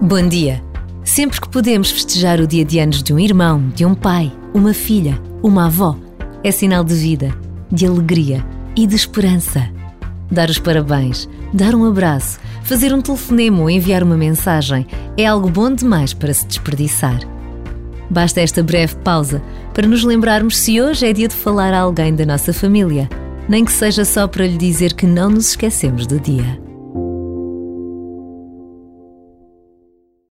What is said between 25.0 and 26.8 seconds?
não nos esquecemos do dia.